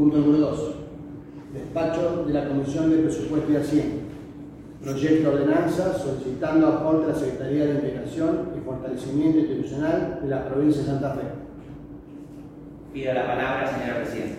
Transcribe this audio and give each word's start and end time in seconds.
Punto 0.00 0.18
número 0.18 0.50
2. 0.50 0.74
Despacho 1.54 2.24
de 2.24 2.32
la 2.32 2.46
Comisión 2.46 2.88
de 2.88 2.98
Presupuesto 2.98 3.50
y 3.50 3.56
Hacienda. 3.56 3.96
Proyecto 4.80 5.28
de 5.28 5.42
ordenanza 5.42 5.98
solicitando 5.98 6.68
aporte 6.68 7.06
a 7.06 7.08
la 7.08 7.14
Secretaría 7.16 7.64
de 7.64 7.74
Integración 7.74 8.50
y 8.56 8.64
Fortalecimiento 8.64 9.38
Institucional 9.40 10.20
de 10.22 10.28
la 10.28 10.44
provincia 10.44 10.82
de 10.82 10.86
Santa 10.86 11.14
Fe. 11.14 11.22
Pido 12.92 13.12
la 13.12 13.26
palabra, 13.26 13.72
señora 13.72 13.96
Presidenta. 13.96 14.36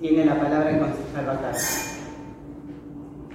Tiene 0.00 0.24
la 0.24 0.40
palabra 0.40 0.70
el 0.70 0.78
concejal 0.78 1.26
Batalla. 1.26 1.58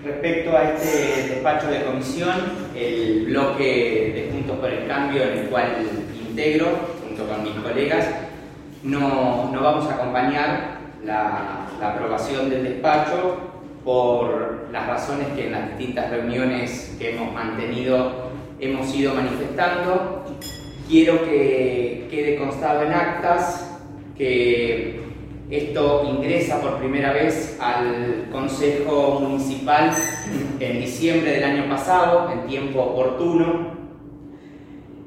Respecto 0.04 0.58
a 0.58 0.64
este 0.72 1.34
despacho 1.36 1.68
de 1.68 1.84
comisión, 1.84 2.34
el 2.76 3.26
bloque 3.28 4.12
de 4.16 4.32
Juntos 4.34 4.58
por 4.58 4.72
el 4.72 4.88
Cambio 4.88 5.22
en 5.22 5.38
el 5.38 5.50
cual 5.50 5.68
integro, 6.30 6.66
junto 7.08 7.28
con 7.28 7.44
mis 7.44 7.54
colegas, 7.62 8.08
no, 8.82 9.52
no 9.52 9.62
vamos 9.62 9.86
a 9.88 9.94
acompañar 9.94 10.73
la, 11.06 11.68
la 11.80 11.90
aprobación 11.90 12.50
del 12.50 12.64
despacho 12.64 13.38
por 13.84 14.68
las 14.72 14.88
razones 14.88 15.28
que 15.36 15.48
en 15.48 15.52
las 15.52 15.78
distintas 15.78 16.10
reuniones 16.10 16.96
que 16.98 17.16
hemos 17.16 17.34
mantenido 17.34 18.32
hemos 18.60 18.94
ido 18.96 19.14
manifestando. 19.14 20.24
Quiero 20.88 21.24
que 21.24 22.08
quede 22.10 22.38
constado 22.38 22.84
en 22.84 22.94
actas 22.94 23.70
que 24.18 25.02
esto 25.50 26.04
ingresa 26.10 26.62
por 26.62 26.78
primera 26.78 27.14
vez 27.14 27.58
al 27.62 28.28
Consejo 28.32 29.20
Municipal 29.20 29.92
en 30.60 30.80
diciembre 30.80 31.32
del 31.32 31.44
año 31.44 31.70
pasado, 31.70 32.32
en 32.32 32.48
tiempo 32.48 32.82
oportuno, 32.82 33.83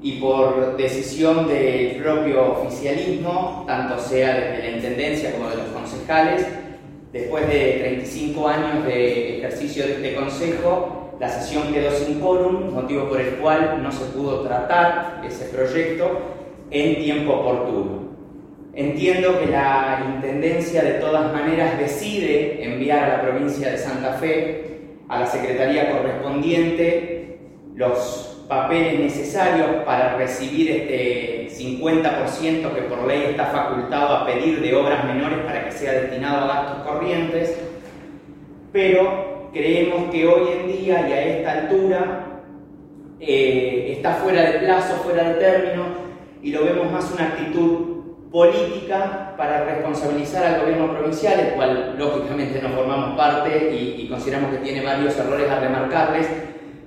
y 0.02 0.20
por 0.20 0.76
decisión 0.76 1.48
del 1.48 1.96
propio 2.02 2.52
oficialismo, 2.52 3.64
tanto 3.66 3.98
sea 3.98 4.34
desde 4.34 4.70
la 4.70 4.76
Intendencia 4.76 5.32
como 5.32 5.48
de 5.48 5.56
los 5.56 5.66
concejales, 5.66 6.46
después 7.12 7.48
de 7.48 7.78
35 7.80 8.48
años 8.48 8.84
de 8.84 9.38
ejercicio 9.38 9.86
de 9.86 9.92
este 9.94 10.14
Consejo, 10.14 11.16
la 11.18 11.30
sesión 11.30 11.72
quedó 11.72 11.90
sin 11.92 12.20
quórum, 12.20 12.74
motivo 12.74 13.08
por 13.08 13.20
el 13.20 13.36
cual 13.36 13.82
no 13.82 13.90
se 13.90 14.04
pudo 14.06 14.42
tratar 14.42 15.22
ese 15.26 15.46
proyecto 15.46 16.20
en 16.70 16.96
tiempo 17.02 17.32
oportuno. 17.32 18.06
Entiendo 18.74 19.40
que 19.40 19.46
la 19.46 20.04
Intendencia 20.14 20.82
de 20.82 20.94
todas 20.94 21.32
maneras 21.32 21.78
decide 21.78 22.62
enviar 22.62 23.04
a 23.04 23.16
la 23.16 23.22
provincia 23.22 23.70
de 23.70 23.78
Santa 23.78 24.12
Fe, 24.14 24.98
a 25.08 25.20
la 25.20 25.26
Secretaría 25.26 25.90
correspondiente, 25.90 27.38
los 27.74 28.35
papeles 28.48 29.00
necesarios 29.00 29.68
para 29.84 30.16
recibir 30.16 30.70
este 30.70 31.48
50% 31.50 32.74
que 32.74 32.82
por 32.82 33.06
ley 33.06 33.24
está 33.30 33.46
facultado 33.46 34.16
a 34.16 34.26
pedir 34.26 34.60
de 34.60 34.74
obras 34.74 35.04
menores 35.04 35.38
para 35.40 35.64
que 35.64 35.72
sea 35.72 35.92
destinado 35.92 36.44
a 36.44 36.54
gastos 36.54 36.86
corrientes, 36.86 37.58
pero 38.72 39.50
creemos 39.52 40.10
que 40.10 40.26
hoy 40.26 40.48
en 40.52 40.66
día 40.68 41.08
y 41.08 41.12
a 41.12 41.22
esta 41.24 41.52
altura 41.52 42.26
eh, 43.20 43.94
está 43.96 44.14
fuera 44.14 44.42
de 44.42 44.58
plazo, 44.60 44.96
fuera 44.96 45.30
de 45.30 45.34
término, 45.34 45.84
y 46.42 46.52
lo 46.52 46.64
vemos 46.64 46.92
más 46.92 47.10
una 47.12 47.28
actitud 47.28 47.96
política 48.30 49.34
para 49.36 49.64
responsabilizar 49.64 50.44
al 50.44 50.60
gobierno 50.60 50.92
provincial, 50.92 51.40
el 51.40 51.54
cual 51.54 51.96
lógicamente 51.98 52.60
no 52.60 52.68
formamos 52.70 53.16
parte 53.16 53.74
y, 53.74 54.02
y 54.02 54.08
consideramos 54.08 54.50
que 54.50 54.58
tiene 54.58 54.84
varios 54.84 55.16
errores 55.18 55.50
a 55.50 55.60
remarcarles, 55.60 56.28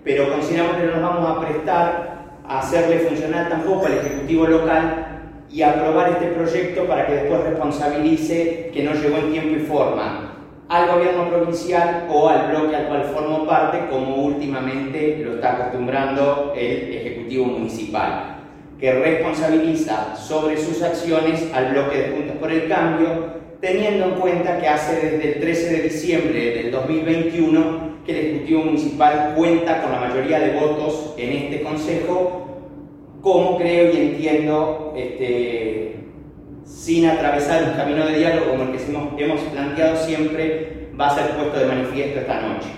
pero 0.03 0.31
consideramos 0.31 0.77
que 0.77 0.85
no 0.87 0.97
nos 0.97 1.01
vamos 1.01 1.29
a 1.29 1.41
prestar 1.41 2.19
a 2.47 2.59
hacerle 2.59 2.99
funcionar 2.99 3.49
tampoco 3.49 3.85
al 3.85 3.99
Ejecutivo 3.99 4.47
local 4.47 5.05
y 5.51 5.61
aprobar 5.61 6.09
este 6.11 6.27
proyecto 6.27 6.85
para 6.85 7.05
que 7.05 7.13
después 7.13 7.43
responsabilice 7.43 8.71
que 8.73 8.83
no 8.83 8.93
llegó 8.93 9.17
en 9.17 9.31
tiempo 9.31 9.55
y 9.55 9.65
forma 9.65 10.29
al 10.69 10.87
gobierno 10.87 11.27
provincial 11.29 12.07
o 12.11 12.29
al 12.29 12.51
bloque 12.51 12.75
al 12.75 12.87
cual 12.87 13.03
formo 13.05 13.47
parte, 13.47 13.87
como 13.89 14.17
últimamente 14.17 15.19
lo 15.23 15.35
está 15.35 15.53
acostumbrando 15.53 16.53
el 16.55 16.93
Ejecutivo 16.93 17.45
municipal, 17.45 18.37
que 18.79 18.93
responsabiliza 18.93 20.15
sobre 20.15 20.57
sus 20.57 20.81
acciones 20.83 21.51
al 21.53 21.71
bloque 21.71 21.97
de 21.97 22.09
Juntos 22.11 22.35
por 22.39 22.51
el 22.51 22.67
Cambio, 22.69 23.39
teniendo 23.61 24.05
en 24.05 24.11
cuenta 24.11 24.59
que 24.59 24.67
hace 24.67 24.95
desde 24.95 25.33
el 25.33 25.39
13 25.41 25.71
de 25.71 25.81
diciembre 25.81 26.51
del 26.51 26.71
2021 26.71 27.89
que 28.05 28.11
el 28.11 28.25
Ejecutivo 28.25 28.63
Municipal 28.63 29.33
cuenta 29.35 29.81
con 29.81 29.91
la 29.91 29.99
mayoría 29.99 30.39
de 30.39 30.59
votos 30.59 31.13
en 31.17 31.31
este 31.33 31.61
Consejo, 31.61 32.47
como 33.21 33.57
creo 33.57 33.93
y 33.93 33.97
entiendo, 33.97 34.93
este, 34.95 35.95
sin 36.63 37.05
atravesar 37.05 37.63
un 37.63 37.73
camino 37.73 38.05
de 38.05 38.17
diálogo 38.17 38.51
como 38.51 38.63
el 38.63 38.71
que 39.17 39.23
hemos, 39.25 39.41
planteado 39.41 39.97
siempre, 39.97 40.89
va 40.99 41.07
a 41.07 41.15
ser 41.15 41.35
puesto 41.35 41.59
de 41.59 41.65
manifiesto 41.65 42.19
esta 42.21 42.41
noche. 42.41 42.69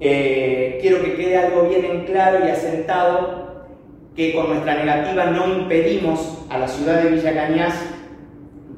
Eh, 0.00 0.78
quiero 0.80 1.02
que 1.02 1.14
quede 1.16 1.36
algo 1.36 1.68
bien 1.68 1.84
en 1.84 2.04
claro 2.04 2.46
y 2.46 2.50
asentado 2.50 3.66
que 4.14 4.32
con 4.32 4.48
nuestra 4.48 4.74
negativa 4.74 5.26
no 5.26 5.60
impedimos 5.60 6.46
a 6.48 6.58
la 6.58 6.68
ciudad 6.68 7.02
de 7.02 7.10
Villa 7.10 7.34
Cañas 7.34 7.74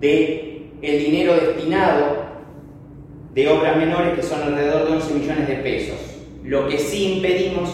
de 0.00 0.55
el 0.82 1.04
dinero 1.04 1.34
destinado 1.34 2.26
de 3.34 3.48
obras 3.48 3.76
menores 3.76 4.14
que 4.14 4.22
son 4.22 4.42
alrededor 4.42 4.88
de 4.88 4.92
11 4.94 5.14
millones 5.14 5.48
de 5.48 5.56
pesos. 5.56 5.96
Lo 6.42 6.68
que 6.68 6.78
sí 6.78 7.14
impedimos 7.14 7.70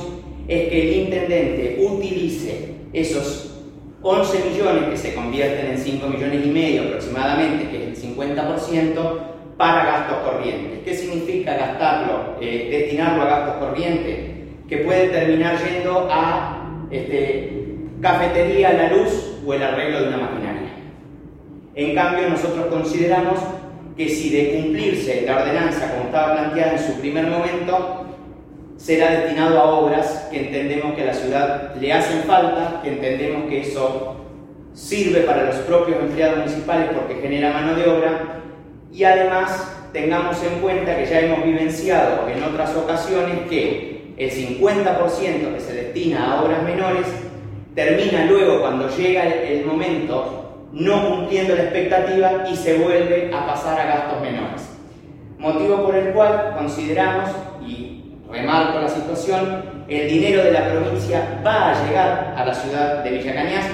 es 0.48 0.68
que 0.68 0.82
el 0.82 0.96
intendente 1.04 1.78
utilice 1.80 2.74
esos 2.92 3.52
11 4.02 4.50
millones 4.50 4.84
que 4.90 4.96
se 4.96 5.14
convierten 5.14 5.72
en 5.72 5.78
5 5.78 6.06
millones 6.08 6.44
y 6.44 6.50
medio 6.50 6.82
aproximadamente, 6.82 7.70
que 7.70 7.92
es 7.92 8.04
el 8.04 8.16
50%, 8.16 9.32
para 9.56 9.84
gastos 9.84 10.18
corrientes. 10.28 10.80
¿Qué 10.84 10.94
significa 10.94 11.56
gastarlo, 11.56 12.36
eh, 12.40 12.68
destinarlo 12.70 13.22
a 13.22 13.26
gastos 13.26 13.56
corrientes? 13.56 14.18
Que 14.68 14.78
puede 14.78 15.08
terminar 15.08 15.56
yendo 15.64 16.08
a 16.10 16.86
este, 16.90 17.62
cafetería, 18.00 18.72
la 18.72 18.92
luz 18.92 19.38
o 19.46 19.54
el 19.54 19.62
arreglo 19.62 20.00
de 20.00 20.08
una 20.08 20.16
maquinaria. 20.16 20.61
En 21.74 21.94
cambio, 21.94 22.28
nosotros 22.28 22.66
consideramos 22.66 23.38
que 23.96 24.08
si 24.08 24.30
de 24.30 24.52
cumplirse 24.54 25.22
la 25.26 25.38
ordenanza 25.38 25.90
como 25.92 26.04
estaba 26.04 26.34
planteada 26.34 26.72
en 26.72 26.78
su 26.78 27.00
primer 27.00 27.26
momento, 27.26 28.04
será 28.76 29.10
destinado 29.10 29.58
a 29.58 29.78
obras 29.78 30.28
que 30.30 30.46
entendemos 30.46 30.94
que 30.94 31.02
a 31.02 31.06
la 31.06 31.14
ciudad 31.14 31.74
le 31.76 31.92
hacen 31.92 32.24
falta, 32.24 32.80
que 32.82 32.90
entendemos 32.90 33.48
que 33.48 33.60
eso 33.60 34.16
sirve 34.74 35.20
para 35.20 35.44
los 35.44 35.56
propios 35.56 35.98
empleados 36.00 36.38
municipales 36.38 36.90
porque 36.94 37.20
genera 37.22 37.52
mano 37.52 37.74
de 37.74 37.88
obra. 37.88 38.40
Y 38.92 39.04
además 39.04 39.88
tengamos 39.92 40.42
en 40.42 40.60
cuenta 40.60 40.96
que 40.96 41.06
ya 41.06 41.20
hemos 41.20 41.44
vivenciado 41.44 42.28
en 42.28 42.42
otras 42.42 42.76
ocasiones 42.76 43.48
que 43.48 44.12
el 44.16 44.30
50% 44.30 45.54
que 45.54 45.60
se 45.60 45.72
destina 45.72 46.32
a 46.32 46.42
obras 46.42 46.62
menores 46.64 47.06
termina 47.74 48.26
luego 48.26 48.60
cuando 48.60 48.88
llega 48.88 49.24
el 49.24 49.64
momento 49.64 50.41
no 50.72 51.08
cumpliendo 51.08 51.54
la 51.54 51.64
expectativa 51.64 52.44
y 52.50 52.56
se 52.56 52.78
vuelve 52.78 53.30
a 53.32 53.46
pasar 53.46 53.78
a 53.78 53.84
gastos 53.84 54.20
menores. 54.22 54.68
Motivo 55.38 55.84
por 55.84 55.94
el 55.94 56.12
cual 56.12 56.54
consideramos, 56.56 57.30
y 57.66 58.14
remarco 58.30 58.80
la 58.80 58.88
situación, 58.88 59.84
el 59.88 60.08
dinero 60.08 60.42
de 60.42 60.52
la 60.52 60.70
provincia 60.70 61.40
va 61.44 61.70
a 61.70 61.86
llegar 61.86 62.34
a 62.36 62.44
la 62.44 62.54
ciudad 62.54 63.04
de 63.04 63.10
Villa 63.10 63.34
Cañas. 63.34 63.66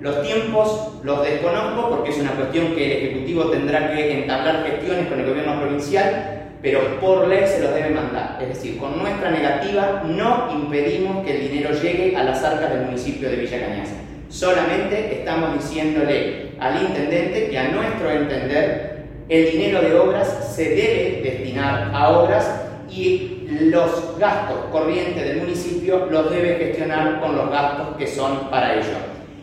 Los 0.00 0.22
tiempos 0.22 1.00
los 1.02 1.24
desconozco 1.24 1.90
porque 1.90 2.10
es 2.10 2.18
una 2.18 2.30
cuestión 2.32 2.74
que 2.74 2.86
el 2.86 2.92
Ejecutivo 2.92 3.46
tendrá 3.46 3.92
que 3.92 4.22
entablar 4.22 4.64
gestiones 4.64 5.08
con 5.08 5.20
el 5.20 5.26
gobierno 5.26 5.60
provincial, 5.60 6.42
pero 6.62 7.00
por 7.00 7.28
ley 7.28 7.46
se 7.46 7.60
los 7.60 7.74
debe 7.74 7.90
mandar. 7.90 8.38
Es 8.40 8.48
decir, 8.48 8.78
con 8.78 8.98
nuestra 8.98 9.30
negativa 9.30 10.04
no 10.06 10.48
impedimos 10.52 11.24
que 11.24 11.36
el 11.36 11.50
dinero 11.50 11.70
llegue 11.72 12.16
a 12.16 12.22
las 12.22 12.42
arcas 12.42 12.70
del 12.70 12.86
municipio 12.86 13.28
de 13.28 13.36
Villa 13.36 13.60
Cañas. 13.60 13.90
Solamente 14.28 15.18
estamos 15.18 15.54
diciéndole 15.54 16.50
al 16.58 16.82
intendente 16.82 17.48
que 17.48 17.58
a 17.58 17.68
nuestro 17.68 18.10
entender 18.10 19.06
el 19.28 19.52
dinero 19.52 19.80
de 19.80 19.94
obras 19.94 20.54
se 20.54 20.70
debe 20.70 21.20
destinar 21.22 21.90
a 21.94 22.10
obras 22.10 22.62
y 22.90 23.46
los 23.48 24.18
gastos 24.18 24.58
corrientes 24.70 25.24
del 25.24 25.38
municipio 25.38 26.06
los 26.10 26.30
debe 26.30 26.56
gestionar 26.56 27.20
con 27.20 27.36
los 27.36 27.50
gastos 27.50 27.96
que 27.96 28.06
son 28.06 28.50
para 28.50 28.74
ello. 28.74 28.96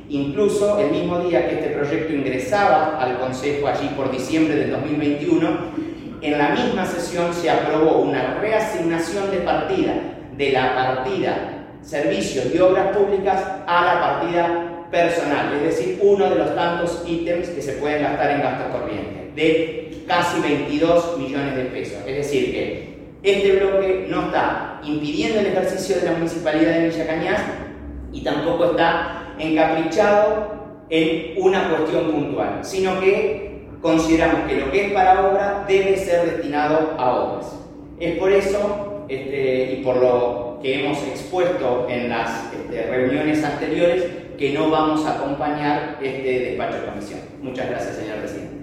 Incluso 0.10 0.80
el 0.80 0.92
mismo 0.92 1.20
día 1.20 1.48
que 1.48 1.56
este 1.56 1.70
proyecto 1.70 2.14
ingresaba 2.14 2.98
al 3.02 3.20
Consejo 3.20 3.68
allí 3.68 3.88
por 3.96 4.12
diciembre 4.12 4.56
del 4.56 4.72
2021, 4.72 5.50
en 6.22 6.38
la 6.38 6.50
misma 6.50 6.86
sesión 6.86 7.34
se 7.34 7.50
aprobó 7.50 8.00
una 8.00 8.36
reasignación 8.40 9.32
de 9.32 9.38
partida 9.38 9.94
de 10.38 10.52
la 10.52 10.76
partida 10.76 11.64
servicios 11.84 12.48
y 12.54 12.60
obras 12.60 12.96
públicas 12.96 13.44
a 13.68 13.86
la 13.86 14.00
partida 14.00 14.73
personal, 14.94 15.52
es 15.56 15.64
decir, 15.64 16.00
uno 16.04 16.30
de 16.30 16.36
los 16.36 16.56
tantos 16.56 17.04
ítems 17.08 17.50
que 17.50 17.64
se 17.64 17.74
pueden 17.74 18.04
gastar 18.04 18.30
en 18.30 18.42
gasto 18.42 18.78
corriente, 18.78 19.32
de 19.36 20.04
casi 20.08 20.40
22 20.40 21.18
millones 21.18 21.56
de 21.56 21.64
pesos. 21.64 21.98
Es 22.06 22.16
decir, 22.16 22.52
que 22.52 22.94
este 23.24 23.54
bloque 23.54 24.06
no 24.08 24.28
está 24.28 24.80
impidiendo 24.84 25.40
el 25.40 25.48
ejercicio 25.48 25.96
de 25.96 26.06
la 26.06 26.12
municipalidad 26.12 26.74
de 26.74 26.90
Villa 26.90 27.08
Cañas 27.08 27.42
y 28.12 28.22
tampoco 28.22 28.66
está 28.66 29.34
encaprichado 29.40 30.86
en 30.92 31.42
una 31.42 31.70
cuestión 31.70 32.12
puntual, 32.12 32.60
sino 32.62 33.00
que 33.00 33.66
consideramos 33.82 34.48
que 34.48 34.60
lo 34.60 34.72
que 34.72 34.86
es 34.86 34.94
para 34.94 35.28
obra 35.28 35.66
debe 35.68 35.98
ser 35.98 36.36
destinado 36.36 36.94
a 37.00 37.16
obras. 37.16 37.52
Es 38.00 38.16
por 38.20 38.32
eso 38.32 39.06
este, 39.10 39.74
y 39.74 39.84
por 39.84 39.98
lo 39.98 40.60
que 40.62 40.82
hemos 40.82 41.02
expuesto 41.08 41.88
en 41.90 42.10
las 42.10 42.54
este, 42.54 42.86
reuniones 42.92 43.44
anteriores 43.44 44.23
que 44.38 44.54
no 44.54 44.70
vamos 44.70 45.06
a 45.06 45.16
acompañar 45.16 46.00
este 46.02 46.40
despacho 46.40 46.82
de 46.82 46.86
comisión. 46.86 47.20
Muchas 47.42 47.70
gracias, 47.70 47.96
señor 47.98 48.18
presidente. 48.20 48.63